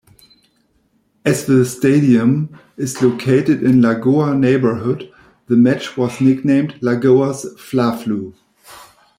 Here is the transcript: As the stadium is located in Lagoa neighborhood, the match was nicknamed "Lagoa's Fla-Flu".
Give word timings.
As 1.23 1.45
the 1.45 1.63
stadium 1.63 2.57
is 2.75 3.03
located 3.03 3.61
in 3.61 3.81
Lagoa 3.83 4.33
neighborhood, 4.35 5.11
the 5.45 5.55
match 5.55 5.95
was 5.95 6.19
nicknamed 6.19 6.73
"Lagoa's 6.81 7.45
Fla-Flu". 7.59 8.33